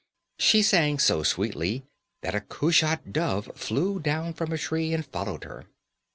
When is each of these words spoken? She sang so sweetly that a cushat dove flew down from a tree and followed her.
She 0.39 0.63
sang 0.63 0.97
so 0.97 1.21
sweetly 1.21 1.83
that 2.23 2.33
a 2.33 2.41
cushat 2.41 3.13
dove 3.13 3.51
flew 3.53 3.99
down 3.99 4.33
from 4.33 4.51
a 4.51 4.57
tree 4.57 4.95
and 4.95 5.05
followed 5.05 5.43
her. 5.43 5.67